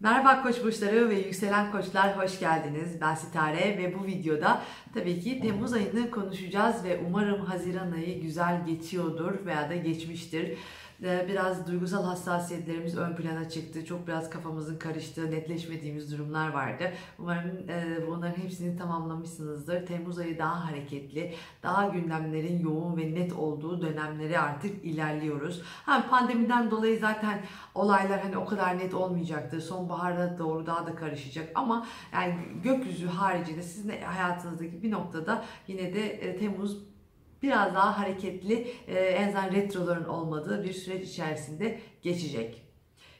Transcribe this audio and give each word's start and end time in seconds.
Merhaba 0.00 0.42
koç 0.42 0.64
burçları 0.64 1.08
ve 1.08 1.14
yükselen 1.14 1.72
koçlar 1.72 2.18
hoş 2.18 2.40
geldiniz. 2.40 3.00
Ben 3.00 3.14
Sitare 3.14 3.78
ve 3.78 3.98
bu 3.98 4.06
videoda 4.06 4.62
tabii 4.94 5.20
ki 5.20 5.40
Temmuz 5.40 5.72
ayını 5.72 6.10
konuşacağız 6.10 6.84
ve 6.84 7.00
umarım 7.06 7.40
Haziran 7.40 7.92
ayı 7.92 8.20
güzel 8.22 8.66
geçiyordur 8.66 9.46
veya 9.46 9.70
da 9.70 9.76
geçmiştir. 9.76 10.58
Ee, 11.02 11.26
biraz 11.28 11.66
duygusal 11.66 12.04
hassasiyetlerimiz 12.04 12.98
ön 12.98 13.16
plana 13.16 13.48
çıktı. 13.48 13.84
Çok 13.84 14.06
biraz 14.06 14.30
kafamızın 14.30 14.78
karıştığı, 14.78 15.30
netleşmediğimiz 15.30 16.12
durumlar 16.12 16.48
vardı. 16.48 16.92
Umarım 17.18 17.50
e, 17.68 18.06
bunların 18.06 18.42
hepsini 18.42 18.78
tamamlamışsınızdır. 18.78 19.86
Temmuz 19.86 20.18
ayı 20.18 20.38
daha 20.38 20.64
hareketli, 20.70 21.34
daha 21.62 21.88
gündemlerin 21.88 22.58
yoğun 22.58 22.96
ve 22.96 23.14
net 23.14 23.32
olduğu 23.32 23.82
dönemleri 23.82 24.38
artık 24.38 24.84
ilerliyoruz. 24.84 25.62
Ha, 25.64 26.06
pandemiden 26.10 26.70
dolayı 26.70 26.98
zaten 26.98 27.42
olaylar 27.74 28.20
hani 28.20 28.36
o 28.36 28.44
kadar 28.44 28.78
net 28.78 28.94
olmayacaktır. 28.94 29.60
Sonbaharda 29.60 30.38
doğru 30.38 30.66
daha 30.66 30.86
da 30.86 30.94
karışacak 30.94 31.50
ama 31.54 31.86
yani 32.12 32.34
gökyüzü 32.62 33.06
haricinde 33.06 33.62
sizin 33.62 34.02
hayatınızdaki 34.02 34.82
bir 34.82 34.90
noktada 34.90 35.44
yine 35.66 35.94
de 35.94 36.08
e, 36.08 36.36
Temmuz 36.36 36.95
biraz 37.42 37.74
daha 37.74 37.98
hareketli, 37.98 38.74
e, 38.86 38.98
en 38.98 39.28
azından 39.28 39.52
retroların 39.52 40.08
olmadığı 40.08 40.64
bir 40.64 40.72
süreç 40.72 41.08
içerisinde 41.08 41.80
geçecek. 42.02 42.66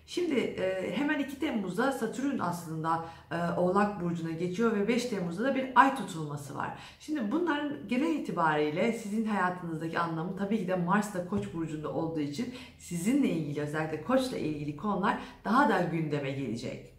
Şimdi 0.06 0.34
e, 0.34 0.96
hemen 0.96 1.18
2 1.18 1.38
Temmuz'da 1.38 1.92
Satürn 1.92 2.38
aslında 2.38 3.04
e, 3.30 3.60
Oğlak 3.60 4.00
Burcu'na 4.00 4.30
geçiyor 4.30 4.76
ve 4.76 4.88
5 4.88 5.04
Temmuz'da 5.06 5.44
da 5.44 5.54
bir 5.54 5.72
ay 5.74 5.96
tutulması 5.96 6.56
var. 6.56 6.78
Şimdi 7.00 7.32
bunların 7.32 7.88
genel 7.88 8.14
itibariyle 8.14 8.92
sizin 8.92 9.24
hayatınızdaki 9.24 9.98
anlamı 9.98 10.36
tabii 10.36 10.58
ki 10.58 10.68
de 10.68 10.76
Mars'ta 10.76 11.28
Koç 11.28 11.54
Burcu'nda 11.54 11.92
olduğu 11.92 12.20
için 12.20 12.54
sizinle 12.78 13.28
ilgili 13.28 13.60
özellikle 13.60 14.02
Koç'la 14.02 14.36
ilgili 14.36 14.76
konular 14.76 15.18
daha 15.44 15.68
da 15.68 15.80
gündeme 15.80 16.30
gelecek. 16.30 16.95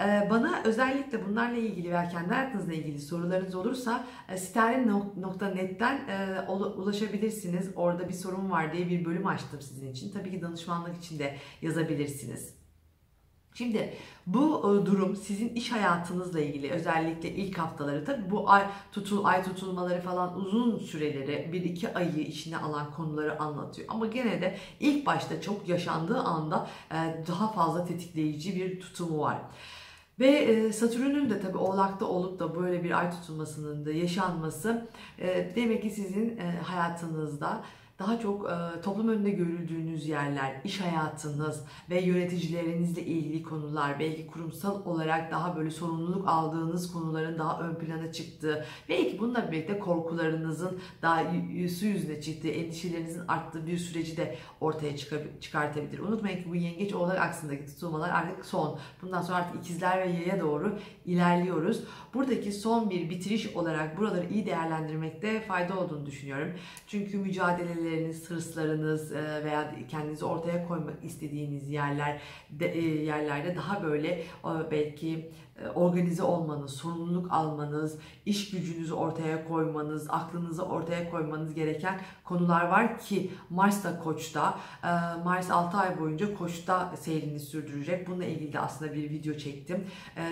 Ee, 0.00 0.26
bana 0.30 0.62
özellikle 0.64 1.26
bunlarla 1.26 1.56
ilgili 1.56 1.90
veya 1.90 2.08
kendi 2.08 2.34
hayatınızla 2.34 2.72
ilgili 2.72 3.00
sorularınız 3.00 3.54
olursa 3.54 4.06
e, 4.28 4.36
sitarin.net'ten 4.36 6.08
e, 6.08 6.40
ulaşabilirsiniz. 6.50 7.70
Orada 7.76 8.08
bir 8.08 8.14
sorun 8.14 8.50
var 8.50 8.72
diye 8.72 8.88
bir 8.88 9.04
bölüm 9.04 9.26
açtım 9.26 9.62
sizin 9.62 9.92
için. 9.92 10.12
Tabii 10.12 10.30
ki 10.30 10.42
danışmanlık 10.42 10.96
için 10.96 11.18
de 11.18 11.36
yazabilirsiniz. 11.62 12.54
Şimdi 13.54 13.94
bu 14.26 14.58
e, 14.58 14.86
durum 14.86 15.16
sizin 15.16 15.48
iş 15.48 15.72
hayatınızla 15.72 16.40
ilgili 16.40 16.70
özellikle 16.70 17.30
ilk 17.30 17.58
haftaları 17.58 18.04
tabii 18.04 18.30
bu 18.30 18.50
ay 18.50 18.66
tutul 18.92 19.24
ay 19.24 19.44
tutulmaları 19.44 20.00
falan 20.00 20.36
uzun 20.36 20.78
süreleri 20.78 21.50
bir 21.52 21.62
iki 21.62 21.94
ayı 21.94 22.20
içine 22.20 22.58
alan 22.58 22.90
konuları 22.90 23.40
anlatıyor. 23.40 23.88
Ama 23.90 24.06
gene 24.06 24.40
de 24.40 24.58
ilk 24.80 25.06
başta 25.06 25.40
çok 25.40 25.68
yaşandığı 25.68 26.18
anda 26.18 26.68
daha 27.28 27.52
fazla 27.52 27.84
tetikleyici 27.86 28.56
bir 28.56 28.80
tutumu 28.80 29.18
var. 29.18 29.38
Ve 30.20 30.28
e, 30.28 30.72
Satürn'ün 30.72 31.30
de 31.30 31.40
tabii 31.40 31.58
Oğlak'ta 31.58 32.06
olup 32.06 32.38
da 32.38 32.56
böyle 32.56 32.84
bir 32.84 32.98
ay 32.98 33.10
tutulmasının 33.10 33.84
da 33.84 33.92
yaşanması 33.92 34.88
e, 35.18 35.52
demek 35.56 35.82
ki 35.82 35.90
sizin 35.90 36.38
e, 36.38 36.58
hayatınızda 36.62 37.62
daha 37.98 38.20
çok 38.20 38.50
e, 38.50 38.80
toplum 38.80 39.08
önünde 39.08 39.30
görüldüğünüz 39.30 40.08
yerler, 40.08 40.60
iş 40.64 40.80
hayatınız 40.80 41.64
ve 41.90 42.00
yöneticilerinizle 42.00 43.02
ilgili 43.02 43.42
konular, 43.42 44.00
belki 44.00 44.26
kurumsal 44.26 44.84
olarak 44.84 45.32
daha 45.32 45.56
böyle 45.56 45.70
sorumluluk 45.70 46.28
aldığınız 46.28 46.92
konuların 46.92 47.38
daha 47.38 47.60
ön 47.60 47.74
plana 47.74 48.12
çıktığı, 48.12 48.64
belki 48.88 49.18
bununla 49.18 49.52
birlikte 49.52 49.78
korkularınızın 49.78 50.78
daha 51.02 51.22
su 51.78 51.86
yüzüne 51.86 52.20
çıktığı, 52.20 52.48
endişelerinizin 52.48 53.22
arttığı 53.28 53.66
bir 53.66 53.78
süreci 53.78 54.16
de 54.16 54.36
ortaya 54.60 54.96
çıkartabilir. 55.40 55.98
Unutmayın 55.98 56.42
ki 56.42 56.48
bu 56.48 56.56
yengeç 56.56 56.94
oğlak 56.94 57.20
aksındaki 57.20 57.66
tutulmalar 57.66 58.10
artık 58.10 58.46
son. 58.46 58.78
Bundan 59.02 59.22
sonra 59.22 59.38
artık 59.38 59.64
ikizler 59.64 59.98
ve 59.98 60.08
yaya 60.10 60.40
doğru 60.40 60.78
ilerliyoruz. 61.04 61.84
Buradaki 62.14 62.52
son 62.52 62.90
bir 62.90 63.10
bitiriş 63.10 63.56
olarak 63.56 63.98
buraları 63.98 64.26
iyi 64.28 64.46
değerlendirmekte 64.46 65.40
fayda 65.40 65.80
olduğunu 65.80 66.06
düşünüyorum. 66.06 66.52
Çünkü 66.86 67.18
mücadeleler 67.18 67.85
hayalleriniz, 67.86 68.30
hırslarınız 68.30 69.12
e, 69.12 69.44
veya 69.44 69.74
kendinizi 69.88 70.24
ortaya 70.24 70.68
koymak 70.68 71.04
istediğiniz 71.04 71.70
yerler 71.70 72.20
e, 72.60 72.78
yerlerde 72.78 73.56
daha 73.56 73.82
böyle 73.82 74.24
belki 74.70 75.30
e, 75.62 75.68
organize 75.68 76.22
olmanız, 76.22 76.72
sorumluluk 76.72 77.32
almanız, 77.32 77.98
iş 78.26 78.50
gücünüzü 78.50 78.94
ortaya 78.94 79.44
koymanız, 79.44 80.10
aklınızı 80.10 80.62
ortaya 80.64 81.10
koymanız 81.10 81.54
gereken 81.54 82.00
konular 82.24 82.68
var 82.68 82.98
ki 82.98 83.30
Mars 83.50 83.84
da 83.84 83.98
Koç'ta. 83.98 84.58
Mars 85.24 85.50
6 85.50 85.76
ay 85.76 86.00
boyunca 86.00 86.34
Koç'ta 86.34 86.96
seyrini 86.96 87.40
sürdürecek. 87.40 88.08
Bununla 88.08 88.24
ilgili 88.24 88.52
de 88.52 88.60
aslında 88.60 88.94
bir 88.94 89.10
video 89.10 89.36
çektim. 89.36 89.84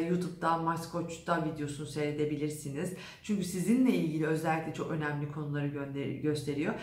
YouTube'da 0.09 0.59
Mars 0.59 0.91
Koç'ta 0.93 1.45
videosunu 1.45 1.87
seyredebilirsiniz. 1.87 2.95
Çünkü 3.23 3.45
sizinle 3.45 3.95
ilgili 3.95 4.27
özellikle 4.27 4.75
çok 4.75 4.91
önemli 4.91 5.33
konuları 5.33 5.67
gösteriyor. 6.23 6.75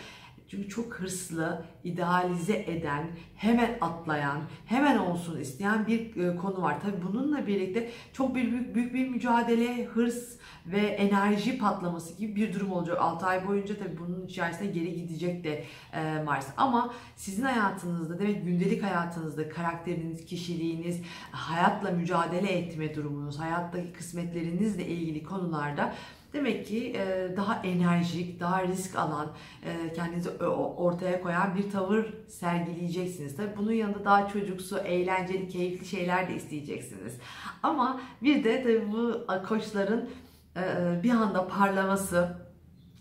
Çünkü 0.48 0.68
çok 0.68 0.94
hırslı, 0.94 1.64
idealize 1.84 2.56
eden, 2.56 3.06
hemen 3.36 3.78
atlayan, 3.80 4.40
hemen 4.66 4.98
olsun 4.98 5.40
isteyen 5.40 5.86
bir 5.86 6.16
e, 6.16 6.36
konu 6.36 6.62
var. 6.62 6.80
Tabii 6.80 7.02
bununla 7.02 7.46
birlikte 7.46 7.90
çok 8.12 8.34
büyük, 8.34 8.74
büyük 8.74 8.94
bir 8.94 9.08
mücadele, 9.08 9.84
hırs 9.84 10.36
ve 10.66 10.80
enerji 10.80 11.58
patlaması 11.58 12.18
gibi 12.18 12.36
bir 12.36 12.54
durum 12.54 12.72
olacak. 12.72 12.98
6 13.00 13.26
ay 13.26 13.48
boyunca 13.48 13.78
tabii 13.78 13.98
bunun 13.98 14.26
içerisinde 14.26 14.70
geri 14.70 14.94
gidecek 14.94 15.44
de 15.44 15.64
e, 15.92 16.22
Mars. 16.22 16.48
Ama 16.56 16.94
sizin 17.16 17.42
hayatınızda 17.42 18.18
demek 18.18 18.44
gündelik 18.44 18.82
hayatınızda 18.82 19.48
karakteriniz, 19.48 20.24
kişiliğiniz, 20.24 21.00
hayatla 21.30 21.90
mücadele 21.90 22.52
etme 22.52 22.94
durumunuz, 22.94 23.38
hayattaki 23.38 23.92
kısmetlerinizle 23.92 24.86
ilgili 24.86 25.22
konularda 25.24 25.94
Demek 26.32 26.66
ki 26.66 26.92
e, 26.96 27.36
daha 27.36 27.62
enerjik, 27.64 28.40
daha 28.40 28.62
risk 28.62 28.96
alan, 28.96 29.28
e, 29.64 29.92
kendinizi 29.92 30.30
ortaya 30.76 31.22
koyan 31.22 31.56
bir 31.56 31.70
tavır 31.70 32.06
sergileyeceksiniz. 32.28 33.36
Tabii 33.36 33.56
bunun 33.56 33.72
yanında 33.72 34.04
daha 34.04 34.28
çocuksu, 34.28 34.78
eğlenceli, 34.78 35.48
keyifli 35.48 35.86
şeyler 35.86 36.28
de 36.28 36.34
isteyeceksiniz. 36.34 37.18
Ama 37.62 38.00
bir 38.22 38.44
de 38.44 38.62
tabii 38.62 38.92
bu 38.92 39.26
koçların 39.48 40.10
e, 40.56 40.62
bir 41.02 41.10
anda 41.10 41.48
parlaması, 41.48 42.36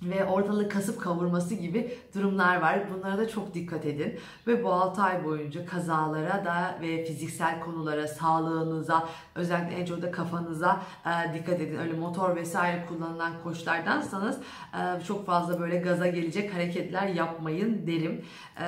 ve 0.01 0.25
ortalığı 0.25 0.69
kasıp 0.69 1.01
kavurması 1.01 1.55
gibi 1.55 1.97
durumlar 2.15 2.61
var. 2.61 2.79
Bunlara 2.93 3.17
da 3.17 3.27
çok 3.27 3.53
dikkat 3.53 3.85
edin. 3.85 4.19
Ve 4.47 4.63
bu 4.63 4.73
6 4.73 5.01
ay 5.01 5.25
boyunca 5.25 5.65
kazalara 5.65 6.45
da 6.45 6.77
ve 6.81 7.05
fiziksel 7.05 7.59
konulara, 7.59 8.07
sağlığınıza, 8.07 9.09
özellikle 9.35 9.75
en 9.75 9.85
çok 9.85 10.01
da 10.01 10.11
kafanıza 10.11 10.81
e, 11.05 11.33
dikkat 11.33 11.61
edin. 11.61 11.79
Öyle 11.79 11.93
motor 11.93 12.35
vesaire 12.35 12.85
kullanılan 12.85 13.31
koçlardansanız 13.43 14.37
e, 14.73 15.03
çok 15.03 15.25
fazla 15.25 15.59
böyle 15.59 15.77
gaza 15.77 16.07
gelecek 16.07 16.53
hareketler 16.53 17.07
yapmayın 17.07 17.87
derim. 17.87 18.25
E, 18.59 18.65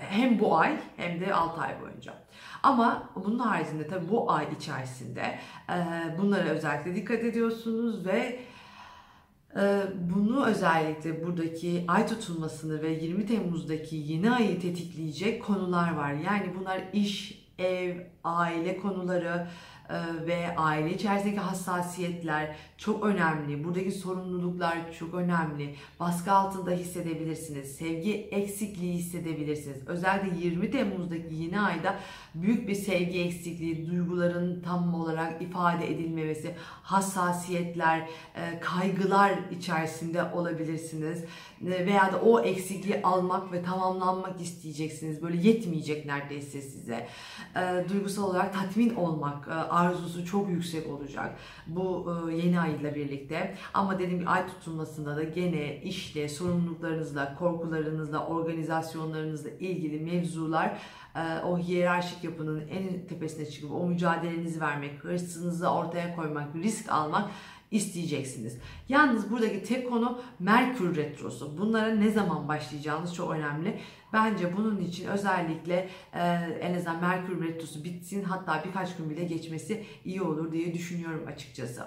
hem 0.00 0.40
bu 0.40 0.58
ay 0.58 0.76
hem 0.96 1.20
de 1.20 1.34
6 1.34 1.60
ay 1.60 1.80
boyunca. 1.80 2.14
Ama 2.62 3.08
bunun 3.14 3.38
haricinde 3.38 3.86
tabii 3.86 4.08
bu 4.08 4.32
ay 4.32 4.46
içerisinde 4.56 5.38
e, 5.70 5.74
bunlara 6.18 6.48
özellikle 6.48 6.94
dikkat 6.94 7.24
ediyorsunuz 7.24 8.06
ve 8.06 8.40
bunu 10.14 10.46
özellikle 10.46 11.26
buradaki 11.26 11.84
ay 11.88 12.06
tutulmasını 12.06 12.82
ve 12.82 12.90
20 12.92 13.26
Temmuz'daki 13.26 13.96
yeni 13.96 14.30
ayı 14.30 14.60
tetikleyecek 14.60 15.44
konular 15.44 15.94
var. 15.94 16.12
Yani 16.12 16.46
bunlar 16.60 16.82
iş, 16.92 17.42
ev, 17.58 17.96
aile 18.24 18.76
konuları, 18.76 19.46
ve 20.26 20.56
aile 20.56 20.94
içerisindeki 20.94 21.40
hassasiyetler 21.40 22.56
çok 22.78 23.04
önemli. 23.06 23.64
Buradaki 23.64 23.90
sorumluluklar 23.90 24.78
çok 24.98 25.14
önemli. 25.14 25.74
Baskı 26.00 26.32
altında 26.32 26.70
hissedebilirsiniz. 26.70 27.76
Sevgi 27.76 28.12
eksikliği 28.12 28.94
hissedebilirsiniz. 28.94 29.78
Özellikle 29.86 30.46
20 30.46 30.70
Temmuz'daki 30.70 31.34
yeni 31.34 31.60
ayda 31.60 31.98
büyük 32.34 32.68
bir 32.68 32.74
sevgi 32.74 33.20
eksikliği, 33.20 33.90
duyguların 33.90 34.62
tam 34.62 34.94
olarak 34.94 35.42
ifade 35.42 35.92
edilmemesi, 35.92 36.54
hassasiyetler, 36.82 37.98
e, 38.00 38.60
kaygılar 38.60 39.32
içerisinde 39.50 40.24
olabilirsiniz. 40.24 41.24
E, 41.66 41.86
veya 41.86 42.12
da 42.12 42.20
o 42.20 42.40
eksikliği 42.40 43.02
almak 43.02 43.52
ve 43.52 43.62
tamamlanmak 43.62 44.40
isteyeceksiniz. 44.40 45.22
Böyle 45.22 45.48
yetmeyecek 45.48 46.06
neredeyse 46.06 46.62
size. 46.62 47.06
Duygusal 47.88 48.22
olarak 48.22 48.54
tatmin 48.54 48.94
olmak, 48.94 49.48
arzusu 49.82 50.26
çok 50.26 50.50
yüksek 50.50 50.90
olacak 50.90 51.36
bu 51.66 52.12
e, 52.30 52.36
yeni 52.36 52.60
ay 52.60 52.74
ile 52.74 52.94
birlikte. 52.94 53.54
Ama 53.74 53.98
dediğim 53.98 54.18
gibi 54.18 54.28
ay 54.28 54.46
tutulmasında 54.46 55.16
da 55.16 55.22
gene 55.22 55.76
işle, 55.76 56.28
sorumluluklarınızla, 56.28 57.34
korkularınızla, 57.34 58.26
organizasyonlarınızla 58.26 59.50
ilgili 59.50 60.00
mevzular 60.00 60.78
e, 61.16 61.38
o 61.46 61.58
hiyerarşik 61.58 62.24
yapının 62.24 62.68
en 62.68 63.06
tepesine 63.06 63.46
çıkıp 63.50 63.72
o 63.72 63.86
mücadelenizi 63.86 64.60
vermek, 64.60 65.04
hırsınızı 65.04 65.68
ortaya 65.68 66.16
koymak, 66.16 66.54
risk 66.54 66.92
almak 66.92 67.30
isteyeceksiniz. 67.72 68.58
Yalnız 68.88 69.30
buradaki 69.30 69.62
tek 69.62 69.90
konu 69.90 70.20
Merkür 70.38 70.96
Retrosu. 70.96 71.58
Bunlara 71.58 71.94
ne 71.94 72.10
zaman 72.10 72.48
başlayacağınız 72.48 73.14
çok 73.14 73.30
önemli. 73.30 73.80
Bence 74.12 74.56
bunun 74.56 74.80
için 74.80 75.06
özellikle 75.08 75.88
e, 76.14 76.20
en 76.60 76.74
azından 76.74 77.00
Merkür 77.00 77.44
Retrosu 77.44 77.84
bitsin 77.84 78.24
hatta 78.24 78.64
birkaç 78.66 78.96
gün 78.96 79.10
bile 79.10 79.24
geçmesi 79.24 79.86
iyi 80.04 80.22
olur 80.22 80.52
diye 80.52 80.74
düşünüyorum 80.74 81.26
açıkçası. 81.26 81.82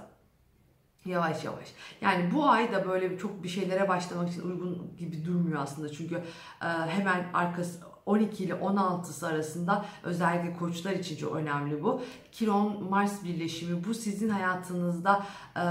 Yavaş 1.06 1.44
yavaş. 1.44 1.68
Yani 2.02 2.32
bu 2.36 2.50
ay 2.50 2.72
da 2.72 2.88
böyle 2.88 3.18
çok 3.18 3.44
bir 3.44 3.50
şeylere 3.50 3.90
başlamak 3.90 4.30
için 4.30 4.42
uygun 4.42 4.98
gibi 4.98 5.26
durmuyor 5.26 5.62
aslında. 5.62 5.92
Çünkü 5.92 6.16
e, 6.62 6.68
hemen 6.68 7.26
arkası 7.34 7.95
12 8.06 8.44
ile 8.44 8.54
16'sı 8.54 9.28
arasında 9.28 9.86
özellikle 10.04 10.58
koçlar 10.58 10.92
için 10.92 11.18
çok 11.18 11.36
önemli 11.36 11.84
bu. 11.84 12.02
Kiron 12.32 12.84
Mars 12.90 13.24
birleşimi 13.24 13.84
bu 13.88 13.94
sizin 13.94 14.30
hayatınızda 14.30 15.26
e, 15.56 15.62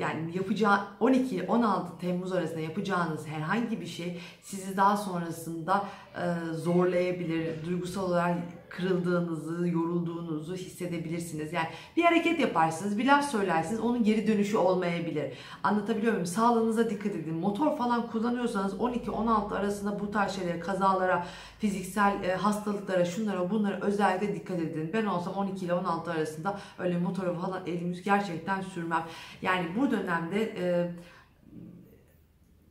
yani 0.00 0.36
yapacağı 0.36 0.78
12 1.00 1.36
ile 1.36 1.46
16 1.46 1.98
Temmuz 1.98 2.32
arasında 2.32 2.60
yapacağınız 2.60 3.26
herhangi 3.26 3.80
bir 3.80 3.86
şey 3.86 4.20
sizi 4.42 4.76
daha 4.76 4.96
sonrasında 4.96 5.84
e, 6.16 6.52
zorlayabilir. 6.54 7.64
Duygusal 7.64 8.02
olarak 8.02 8.38
kırıldığınızı, 8.70 9.68
yorulduğunuzu 9.68 10.54
hissedebilirsiniz. 10.54 11.52
Yani 11.52 11.66
bir 11.96 12.02
hareket 12.02 12.40
yaparsınız, 12.40 12.98
bir 12.98 13.06
laf 13.06 13.30
söylersiniz, 13.30 13.80
onun 13.80 14.04
geri 14.04 14.26
dönüşü 14.26 14.56
olmayabilir. 14.56 15.32
Anlatabiliyor 15.62 16.12
muyum? 16.12 16.26
Sağlığınıza 16.26 16.90
dikkat 16.90 17.16
edin. 17.16 17.34
Motor 17.34 17.76
falan 17.76 18.10
kullanıyorsanız 18.10 18.74
12-16 18.74 19.54
arasında 19.54 20.00
bu 20.00 20.10
tarz 20.10 20.36
şeylere, 20.36 20.60
kazalara, 20.60 21.26
fiziksel 21.58 22.24
e, 22.24 22.34
hastalıklara, 22.34 23.04
şunlara, 23.04 23.50
bunlara 23.50 23.80
özellikle 23.80 24.34
dikkat 24.34 24.60
edin. 24.60 24.90
Ben 24.92 25.06
olsam 25.06 25.34
12 25.34 25.64
ile 25.64 25.74
16 25.74 26.10
arasında 26.10 26.60
öyle 26.78 26.98
motora 26.98 27.34
falan 27.34 27.60
elimiz 27.66 28.02
gerçekten 28.02 28.60
sürmem. 28.60 29.02
Yani 29.42 29.66
bu 29.76 29.90
dönemde 29.90 30.42
e, 30.42 30.90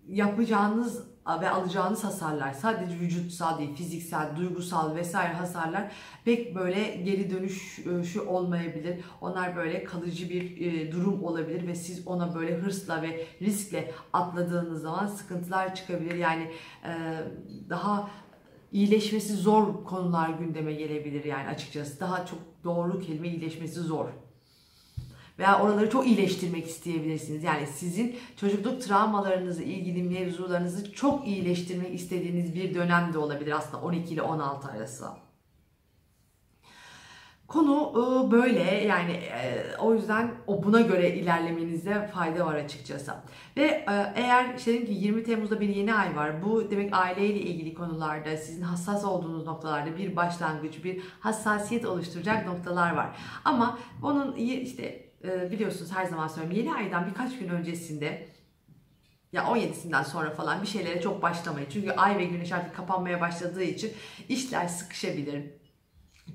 yapacağınız 0.10 1.10
ve 1.42 1.50
alacağınız 1.50 2.04
hasarlar 2.04 2.54
sadece 2.54 3.00
vücutsal 3.00 3.60
değil 3.60 3.76
fiziksel, 3.76 4.36
duygusal 4.36 4.96
vesaire 4.96 5.34
hasarlar 5.34 5.92
pek 6.26 6.56
böyle 6.56 6.96
geri 6.96 7.30
dönüş 7.30 7.80
şu 8.14 8.28
olmayabilir. 8.28 9.00
Onlar 9.22 9.56
böyle 9.56 9.84
kalıcı 9.84 10.30
bir 10.30 10.62
e, 10.62 10.92
durum 10.92 11.24
olabilir 11.24 11.68
ve 11.68 11.76
siz 11.76 12.08
ona 12.08 12.36
böyle 12.36 12.58
hırsla 12.58 13.02
ve 13.02 13.26
riskle 13.42 13.92
atladığınız 14.14 14.82
zaman 14.82 15.08
sıkıntılar 15.08 15.76
çıkabilir. 15.76 16.16
Yani 16.16 16.52
e, 16.86 16.92
daha 17.70 18.10
iyileşmesi 18.72 19.34
zor 19.34 19.84
konular 19.84 20.30
gündeme 20.30 20.74
gelebilir 20.74 21.24
yani 21.24 21.48
açıkçası. 21.48 22.00
Daha 22.00 22.26
çok 22.26 22.40
doğru 22.64 23.00
kelime 23.00 23.28
iyileşmesi 23.28 23.80
zor 23.80 24.06
veya 25.40 25.62
oraları 25.62 25.90
çok 25.90 26.08
iyileştirmek 26.08 26.68
isteyebilirsiniz. 26.68 27.44
Yani 27.44 27.68
sizin 27.68 28.16
çocukluk 28.36 28.82
travmalarınızı, 28.82 29.64
ilgili 29.64 30.04
mevzularınızı 30.04 30.94
çok 30.94 31.28
iyileştirmek 31.28 31.94
istediğiniz 31.94 32.56
bir 32.56 32.76
dönem 32.76 33.14
de 33.14 33.18
olabilir 33.18 33.52
aslında 33.52 33.84
12 33.84 34.14
ile 34.14 34.22
16 34.22 34.68
arası. 34.68 35.06
Konu 37.48 37.94
ıı, 37.96 38.32
böyle 38.32 38.64
yani 38.64 39.12
e, 39.12 39.66
o 39.80 39.94
yüzden 39.94 40.32
o 40.48 40.64
buna 40.64 40.82
göre 40.82 41.16
ilerlemenize 41.16 42.10
fayda 42.14 42.46
var 42.46 42.56
açıkçası. 42.56 43.14
Ve 43.58 43.64
e, 43.64 44.14
eğer 44.16 44.56
işte 44.58 44.74
dedim 44.74 44.86
ki 44.86 44.94
20 44.94 45.24
Temmuz'da 45.24 45.62
bir 45.62 45.70
yeni 45.70 45.94
ay 45.94 46.16
var. 46.16 46.44
Bu 46.44 46.72
demek 46.72 46.94
aileyle 46.94 47.40
ilgili 47.40 47.74
konularda 47.74 48.38
sizin 48.38 48.62
hassas 48.62 49.06
olduğunuz 49.06 49.46
noktalarda 49.46 49.98
bir 49.98 50.16
başlangıç, 50.16 50.84
bir 50.84 51.02
hassasiyet 51.20 51.86
oluşturacak 51.86 52.48
noktalar 52.48 52.96
var. 52.96 53.10
Ama 53.46 53.80
onun 54.04 54.36
işte 54.36 55.09
e, 55.24 55.52
biliyorsunuz 55.52 55.92
her 55.92 56.06
zaman 56.06 56.28
söylüyorum 56.28 56.58
yeni 56.58 56.74
aydan 56.74 57.08
birkaç 57.08 57.40
gün 57.40 57.50
öncesinde 57.50 58.28
ya 59.32 59.44
17'sinden 59.44 60.04
sonra 60.04 60.30
falan 60.30 60.62
bir 60.62 60.68
şeylere 60.68 61.02
çok 61.02 61.22
başlamayın. 61.22 61.68
Çünkü 61.72 61.92
ay 61.92 62.18
ve 62.18 62.26
güneş 62.26 62.52
artık 62.52 62.76
kapanmaya 62.76 63.22
başladığı 63.22 63.64
için 63.64 63.94
işler 64.30 64.68
sıkışabilir 64.68 65.59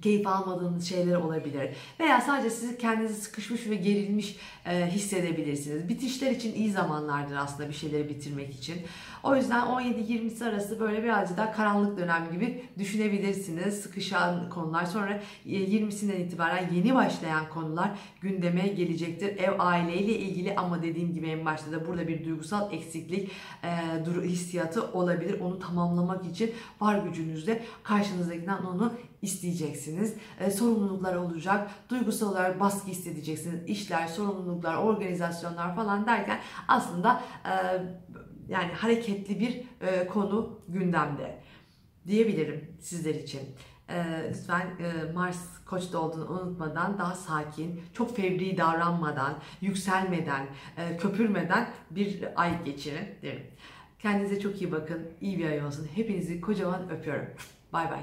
keyif 0.02 0.26
almadığınız 0.26 0.88
şeyler 0.88 1.16
olabilir. 1.16 1.70
Veya 2.00 2.20
sadece 2.20 2.50
sizi 2.50 2.78
kendinizi 2.78 3.14
sıkışmış 3.14 3.66
ve 3.70 3.74
gerilmiş 3.74 4.36
e, 4.66 4.86
hissedebilirsiniz. 4.90 5.88
Bitişler 5.88 6.30
için 6.30 6.54
iyi 6.54 6.72
zamanlardır 6.72 7.36
aslında 7.36 7.68
bir 7.68 7.74
şeyleri 7.74 8.08
bitirmek 8.08 8.54
için. 8.54 8.76
O 9.22 9.36
yüzden 9.36 9.60
17-20'si 9.60 10.44
arası 10.44 10.80
böyle 10.80 11.04
birazcık 11.04 11.38
daha 11.38 11.52
karanlık 11.52 11.98
dönem 11.98 12.32
gibi 12.32 12.64
düşünebilirsiniz. 12.78 13.80
Sıkışan 13.80 14.50
konular. 14.50 14.86
Sonra 14.86 15.20
20'sinden 15.46 16.16
itibaren 16.16 16.70
yeni 16.74 16.94
başlayan 16.94 17.48
konular 17.48 17.90
gündeme 18.20 18.66
gelecektir. 18.68 19.36
Ev 19.36 19.52
aileyle 19.58 20.18
ilgili 20.18 20.56
ama 20.56 20.82
dediğim 20.82 21.14
gibi 21.14 21.28
en 21.28 21.44
başta 21.44 21.72
da 21.72 21.86
burada 21.86 22.08
bir 22.08 22.24
duygusal 22.24 22.72
eksiklik 22.72 23.30
e, 23.62 23.68
hissiyatı 24.22 24.92
olabilir. 24.92 25.40
Onu 25.40 25.58
tamamlamak 25.58 26.26
için 26.26 26.52
var 26.80 26.98
gücünüzle 26.98 27.62
karşınızdakinden 27.82 28.62
onu 28.62 28.92
isteyeceksiniz. 29.24 30.14
E, 30.40 30.50
sorumluluklar 30.50 31.16
olacak. 31.16 31.70
Duygusal 31.88 32.32
olarak 32.32 32.60
baskı 32.60 32.88
hissedeceksiniz. 32.88 33.60
İşler, 33.66 34.06
sorumluluklar, 34.06 34.76
organizasyonlar 34.76 35.76
falan 35.76 36.06
derken 36.06 36.40
aslında 36.68 37.22
e, 37.44 37.52
yani 38.48 38.72
hareketli 38.72 39.40
bir 39.40 39.64
e, 39.86 40.06
konu 40.06 40.60
gündemde 40.68 41.40
diyebilirim 42.06 42.76
sizler 42.80 43.14
için. 43.14 43.40
E, 43.88 44.04
lütfen 44.30 44.66
e, 44.66 45.12
Mars 45.12 45.64
Koç'ta 45.66 45.98
olduğunu 45.98 46.28
unutmadan 46.28 46.98
daha 46.98 47.14
sakin, 47.14 47.80
çok 47.92 48.16
fevri 48.16 48.56
davranmadan, 48.56 49.34
yükselmeden, 49.60 50.46
e, 50.76 50.96
köpürmeden 50.96 51.68
bir 51.90 52.24
ay 52.36 52.64
geçirin 52.64 53.08
derim. 53.22 53.46
Kendinize 53.98 54.40
çok 54.40 54.62
iyi 54.62 54.72
bakın. 54.72 55.08
İyi 55.20 55.38
bir 55.38 55.46
ay 55.46 55.64
olsun. 55.64 55.88
Hepinizi 55.94 56.40
kocaman 56.40 56.90
öpüyorum. 56.90 57.26
Bay 57.72 57.90
bay. 57.90 58.00